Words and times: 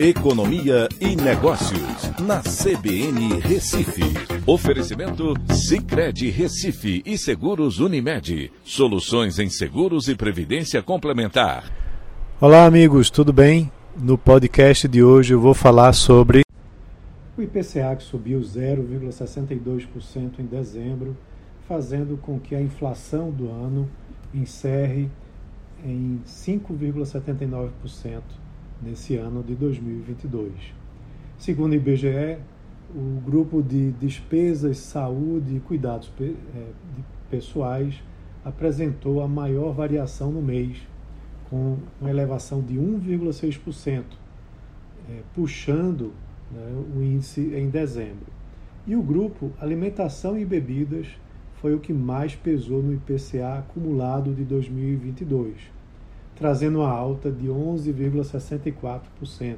Economia 0.00 0.88
e 1.00 1.16
Negócios, 1.16 2.12
na 2.20 2.40
CBN 2.40 3.40
Recife. 3.40 4.04
Oferecimento 4.46 5.34
Cicred 5.52 6.30
Recife 6.30 7.02
e 7.04 7.18
Seguros 7.18 7.80
Unimed. 7.80 8.52
Soluções 8.62 9.40
em 9.40 9.50
seguros 9.50 10.06
e 10.06 10.14
previdência 10.14 10.80
complementar. 10.84 11.64
Olá, 12.40 12.64
amigos, 12.64 13.10
tudo 13.10 13.32
bem? 13.32 13.72
No 13.96 14.16
podcast 14.16 14.86
de 14.86 15.02
hoje 15.02 15.34
eu 15.34 15.40
vou 15.40 15.52
falar 15.52 15.92
sobre 15.92 16.42
o 17.36 17.42
IPCA 17.42 17.96
que 17.96 18.04
subiu 18.04 18.38
0,62% 18.38 20.38
em 20.38 20.46
dezembro, 20.46 21.16
fazendo 21.66 22.16
com 22.18 22.38
que 22.38 22.54
a 22.54 22.62
inflação 22.62 23.32
do 23.32 23.50
ano 23.50 23.90
encerre 24.32 25.10
em 25.84 26.20
5,79% 26.24 28.22
nesse 28.82 29.16
ano 29.16 29.42
de 29.42 29.54
2022. 29.54 30.52
Segundo 31.38 31.72
o 31.72 31.74
IBGE, 31.74 32.38
o 32.94 33.20
grupo 33.20 33.62
de 33.62 33.92
despesas, 33.92 34.78
saúde 34.78 35.56
e 35.56 35.60
cuidados 35.60 36.10
é, 36.20 36.32
pessoais 37.30 38.02
apresentou 38.44 39.22
a 39.22 39.28
maior 39.28 39.72
variação 39.72 40.32
no 40.32 40.40
mês, 40.40 40.78
com 41.50 41.76
uma 42.00 42.10
elevação 42.10 42.60
de 42.60 42.74
1,6%, 42.74 44.04
é, 45.08 45.20
puxando 45.34 46.12
né, 46.50 46.84
o 46.96 47.02
índice 47.02 47.40
em 47.54 47.68
dezembro. 47.68 48.26
E 48.86 48.96
o 48.96 49.02
grupo 49.02 49.52
alimentação 49.60 50.38
e 50.38 50.44
bebidas 50.44 51.06
foi 51.60 51.74
o 51.74 51.80
que 51.80 51.92
mais 51.92 52.34
pesou 52.34 52.82
no 52.82 52.94
IPCA 52.94 53.58
acumulado 53.58 54.32
de 54.32 54.44
2022 54.44 55.77
trazendo 56.38 56.78
uma 56.78 56.90
alta 56.90 57.30
de 57.30 57.48
11,64%. 57.48 59.56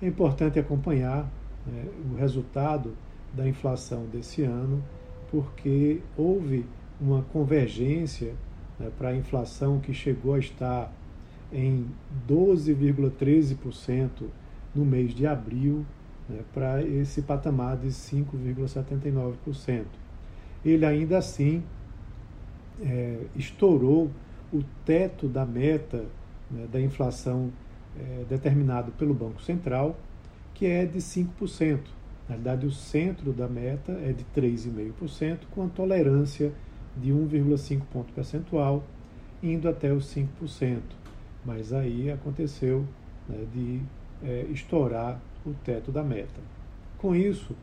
É 0.00 0.06
importante 0.06 0.58
acompanhar 0.58 1.30
né, 1.66 1.84
o 2.10 2.14
resultado 2.16 2.96
da 3.34 3.46
inflação 3.46 4.06
desse 4.06 4.42
ano, 4.42 4.82
porque 5.30 6.00
houve 6.16 6.64
uma 7.00 7.22
convergência 7.32 8.34
né, 8.78 8.90
para 8.96 9.08
a 9.08 9.16
inflação 9.16 9.80
que 9.80 9.92
chegou 9.92 10.34
a 10.34 10.38
estar 10.38 10.92
em 11.52 11.86
12,13% 12.28 14.28
no 14.74 14.84
mês 14.84 15.12
de 15.12 15.26
abril, 15.26 15.84
né, 16.28 16.38
para 16.54 16.80
esse 16.82 17.22
patamar 17.22 17.76
de 17.76 17.88
5,79%. 17.88 19.84
Ele 20.64 20.86
ainda 20.86 21.18
assim 21.18 21.64
é, 22.80 23.24
estourou 23.34 24.08
o 24.52 24.62
teto 24.84 25.28
da 25.28 25.46
meta 25.46 26.04
né, 26.50 26.66
da 26.70 26.80
inflação 26.80 27.52
é, 27.98 28.24
determinado 28.28 28.92
pelo 28.92 29.14
Banco 29.14 29.42
Central, 29.42 29.96
que 30.54 30.66
é 30.66 30.84
de 30.84 30.98
5%. 30.98 31.80
Na 32.28 32.36
verdade, 32.36 32.66
o 32.66 32.70
centro 32.70 33.32
da 33.32 33.48
meta 33.48 33.92
é 33.92 34.12
de 34.12 34.24
3,5%, 34.36 35.40
com 35.50 35.64
a 35.64 35.68
tolerância 35.68 36.52
de 36.96 37.10
1,5 37.12 37.82
ponto 37.92 38.12
percentual, 38.12 38.84
indo 39.42 39.68
até 39.68 39.92
os 39.92 40.14
5%. 40.14 40.80
Mas 41.44 41.72
aí 41.72 42.10
aconteceu 42.10 42.84
né, 43.28 43.44
de 43.52 43.80
é, 44.22 44.46
estourar 44.50 45.20
o 45.46 45.52
teto 45.64 45.90
da 45.90 46.02
meta. 46.02 46.40
Com 46.98 47.14
isso, 47.14 47.56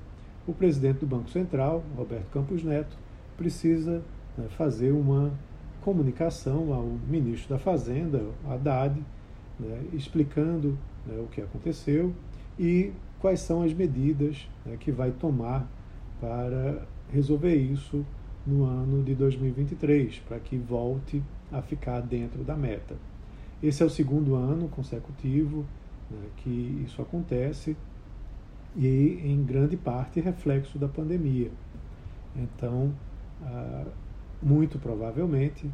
o 0.47 0.53
presidente 0.53 0.99
do 0.99 1.05
Banco 1.05 1.29
Central, 1.29 1.83
Roberto 1.95 2.29
Campos 2.31 2.63
Neto, 2.63 2.97
precisa 3.35 4.01
né, 4.37 4.47
fazer 4.57 4.91
uma 4.91 5.31
comunicação 5.87 6.73
ao 6.73 6.83
ministro 6.83 7.55
da 7.55 7.57
Fazenda, 7.57 8.21
Haddad, 8.45 9.01
né, 9.57 9.85
explicando 9.93 10.77
né, 11.05 11.17
o 11.17 11.27
que 11.27 11.39
aconteceu 11.39 12.13
e 12.59 12.91
quais 13.21 13.39
são 13.39 13.61
as 13.61 13.73
medidas 13.73 14.49
né, 14.65 14.75
que 14.77 14.91
vai 14.91 15.11
tomar 15.11 15.65
para 16.19 16.85
resolver 17.09 17.55
isso 17.55 18.05
no 18.45 18.65
ano 18.65 19.01
de 19.01 19.15
2023, 19.15 20.19
para 20.27 20.37
que 20.39 20.57
volte 20.57 21.23
a 21.53 21.61
ficar 21.61 22.01
dentro 22.01 22.43
da 22.43 22.57
meta. 22.57 22.97
Esse 23.63 23.81
é 23.81 23.85
o 23.85 23.89
segundo 23.89 24.35
ano 24.35 24.67
consecutivo 24.67 25.65
né, 26.11 26.27
que 26.35 26.83
isso 26.85 27.01
acontece 27.01 27.77
e, 28.75 29.21
em 29.23 29.41
grande 29.41 29.77
parte, 29.77 30.19
reflexo 30.19 30.77
da 30.77 30.89
pandemia. 30.89 31.49
Então, 32.35 32.91
muito 34.41 34.77
provavelmente, 34.79 35.65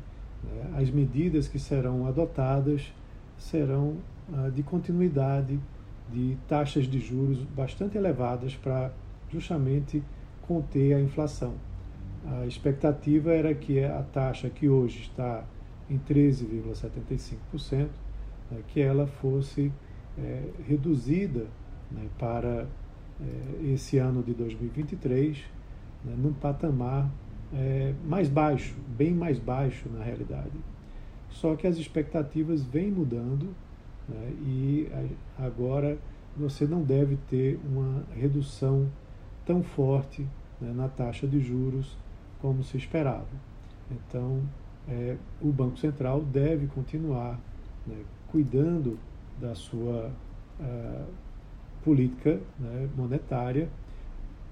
né, 0.43 0.73
as 0.75 0.89
medidas 0.89 1.47
que 1.47 1.59
serão 1.59 2.07
adotadas 2.07 2.93
serão 3.37 3.97
ah, 4.33 4.49
de 4.49 4.63
continuidade 4.63 5.59
de 6.11 6.37
taxas 6.47 6.85
de 6.85 6.99
juros 6.99 7.39
bastante 7.43 7.97
elevadas 7.97 8.55
para 8.55 8.91
justamente 9.29 10.03
conter 10.47 10.93
a 10.93 11.01
inflação. 11.01 11.55
A 12.25 12.45
expectativa 12.45 13.31
era 13.31 13.53
que 13.53 13.83
a 13.83 14.01
taxa 14.03 14.49
que 14.49 14.69
hoje 14.69 15.01
está 15.01 15.43
em 15.89 15.99
13,75%, 15.99 17.89
né, 18.49 18.61
que 18.67 18.79
ela 18.79 19.07
fosse 19.07 19.71
é, 20.17 20.43
reduzida 20.67 21.47
né, 21.91 22.07
para 22.17 22.67
é, 23.21 23.73
esse 23.73 23.97
ano 23.97 24.23
de 24.23 24.33
2023 24.33 25.37
né, 26.05 26.15
num 26.17 26.33
patamar 26.33 27.09
é, 27.53 27.93
mais 28.05 28.29
baixo, 28.29 28.75
bem 28.97 29.13
mais 29.13 29.39
baixo 29.39 29.89
na 29.89 30.03
realidade. 30.03 30.51
Só 31.29 31.55
que 31.55 31.67
as 31.67 31.77
expectativas 31.77 32.63
vêm 32.63 32.91
mudando 32.91 33.49
né, 34.07 34.33
e 34.41 34.87
agora 35.37 35.97
você 36.35 36.65
não 36.65 36.81
deve 36.81 37.17
ter 37.29 37.59
uma 37.65 38.03
redução 38.15 38.87
tão 39.45 39.63
forte 39.63 40.25
né, 40.59 40.71
na 40.73 40.87
taxa 40.87 41.27
de 41.27 41.39
juros 41.39 41.97
como 42.41 42.63
se 42.63 42.77
esperava. 42.77 43.27
Então, 43.91 44.41
é, 44.87 45.17
o 45.41 45.51
Banco 45.51 45.77
Central 45.77 46.21
deve 46.21 46.67
continuar 46.67 47.39
né, 47.85 48.03
cuidando 48.27 48.97
da 49.39 49.55
sua 49.55 50.11
uh, 50.59 51.05
política 51.83 52.39
né, 52.59 52.89
monetária 52.95 53.69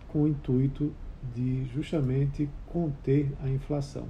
com 0.07 0.23
o 0.23 0.27
intuito 0.27 0.91
de 1.35 1.65
justamente 1.65 2.49
conter 2.71 3.31
a 3.43 3.49
inflação. 3.49 4.07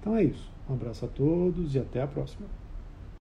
Então 0.00 0.16
é 0.16 0.24
isso. 0.24 0.50
Um 0.68 0.74
abraço 0.74 1.04
a 1.04 1.08
todos 1.08 1.74
e 1.74 1.78
até 1.78 2.02
a 2.02 2.06
próxima. 2.06 2.46